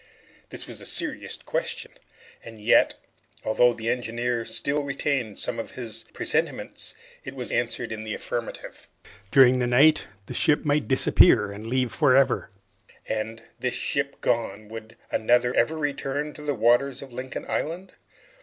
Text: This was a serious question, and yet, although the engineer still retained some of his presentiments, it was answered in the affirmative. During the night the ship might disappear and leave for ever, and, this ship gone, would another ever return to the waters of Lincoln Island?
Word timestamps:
This 0.49 0.65
was 0.65 0.81
a 0.81 0.85
serious 0.87 1.37
question, 1.37 1.91
and 2.43 2.59
yet, 2.59 2.95
although 3.45 3.71
the 3.71 3.91
engineer 3.91 4.45
still 4.45 4.83
retained 4.83 5.37
some 5.37 5.59
of 5.59 5.77
his 5.77 6.05
presentiments, 6.11 6.95
it 7.23 7.35
was 7.35 7.51
answered 7.51 7.91
in 7.91 8.03
the 8.03 8.15
affirmative. 8.15 8.87
During 9.29 9.59
the 9.59 9.67
night 9.67 10.07
the 10.25 10.33
ship 10.33 10.65
might 10.65 10.87
disappear 10.87 11.51
and 11.51 11.67
leave 11.67 11.91
for 11.93 12.15
ever, 12.15 12.49
and, 13.07 13.43
this 13.59 13.75
ship 13.75 14.19
gone, 14.21 14.69
would 14.69 14.97
another 15.11 15.53
ever 15.53 15.77
return 15.77 16.33
to 16.33 16.41
the 16.41 16.55
waters 16.55 17.03
of 17.03 17.13
Lincoln 17.13 17.45
Island? 17.47 17.93